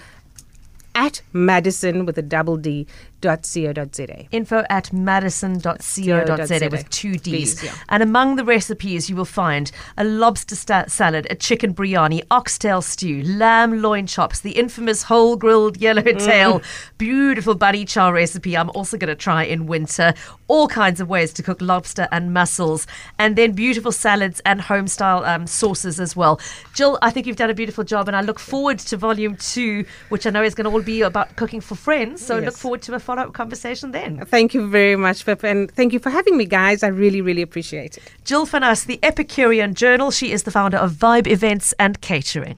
at 0.94 1.22
Maddison 1.32 2.06
with 2.06 2.18
a 2.18 2.22
double 2.22 2.56
D 2.56 2.86
dot 3.24 3.42
co 3.42 3.72
za. 3.94 4.26
info 4.30 4.64
at 4.68 4.92
maddison.co.za 4.92 6.68
with 6.70 6.88
two 6.90 7.12
Ds. 7.12 7.22
Please, 7.22 7.64
yeah. 7.64 7.72
And 7.88 8.02
among 8.02 8.36
the 8.36 8.44
recipes, 8.44 9.08
you 9.08 9.16
will 9.16 9.24
find 9.24 9.70
a 9.96 10.04
lobster 10.04 10.54
sta- 10.56 10.86
salad, 10.88 11.26
a 11.30 11.34
chicken 11.34 11.74
biryani, 11.74 12.22
oxtail 12.30 12.82
stew, 12.82 13.22
lamb 13.24 13.80
loin 13.82 14.06
chops, 14.06 14.40
the 14.40 14.52
infamous 14.52 15.02
whole 15.04 15.36
grilled 15.36 15.76
yellowtail, 15.78 16.60
beautiful 16.98 17.54
bunny 17.54 17.84
chow 17.84 18.10
recipe. 18.12 18.56
I'm 18.56 18.70
also 18.70 18.96
going 18.96 19.08
to 19.08 19.14
try 19.14 19.44
in 19.44 19.66
winter. 19.66 20.14
All 20.48 20.68
kinds 20.68 21.00
of 21.00 21.08
ways 21.08 21.32
to 21.34 21.42
cook 21.42 21.60
lobster 21.62 22.06
and 22.12 22.32
mussels, 22.34 22.86
and 23.18 23.36
then 23.36 23.52
beautiful 23.52 23.92
salads 23.92 24.40
and 24.44 24.60
home 24.60 24.86
style 24.86 25.24
um, 25.24 25.46
sauces 25.46 25.98
as 25.98 26.14
well. 26.14 26.38
Jill, 26.74 26.98
I 27.00 27.10
think 27.10 27.26
you've 27.26 27.36
done 27.36 27.50
a 27.50 27.54
beautiful 27.54 27.84
job, 27.84 28.08
and 28.08 28.16
I 28.16 28.20
look 28.20 28.38
forward 28.38 28.78
to 28.80 28.96
volume 28.96 29.36
two, 29.36 29.84
which 30.10 30.26
I 30.26 30.30
know 30.30 30.42
is 30.42 30.54
going 30.54 30.66
to 30.66 30.70
all 30.70 30.82
be 30.82 31.00
about 31.02 31.36
cooking 31.36 31.60
for 31.62 31.74
friends. 31.74 32.24
So 32.24 32.38
look 32.38 32.56
forward 32.56 32.82
to 32.82 32.94
a 32.94 32.98
follow 33.14 33.28
up 33.28 33.34
conversation 33.34 33.92
then. 33.92 34.24
Thank 34.26 34.54
you 34.54 34.68
very 34.68 34.96
much, 34.96 35.24
Pip, 35.24 35.44
and 35.44 35.70
thank 35.70 35.92
you 35.92 35.98
for 35.98 36.10
having 36.10 36.36
me, 36.36 36.46
guys. 36.46 36.82
I 36.82 36.88
really, 36.88 37.20
really 37.20 37.42
appreciate 37.42 37.96
it. 37.96 38.02
Jill 38.24 38.46
Fanas, 38.46 38.86
the 38.86 38.98
Epicurean 39.02 39.74
Journal. 39.74 40.10
She 40.10 40.32
is 40.32 40.42
the 40.42 40.50
founder 40.50 40.78
of 40.78 40.92
Vibe 40.92 41.26
Events 41.26 41.74
and 41.78 42.00
Catering. 42.00 42.52